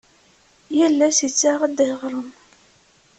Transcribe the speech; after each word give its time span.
Yal 0.77 0.99
ass 1.07 1.19
ittaɣ-d 1.27 1.77
aɣrum. 1.89 2.29